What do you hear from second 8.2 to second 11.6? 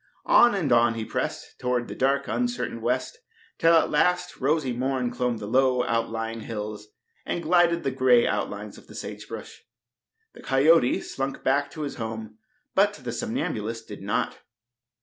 outlines of the sage brush. The coyote slunk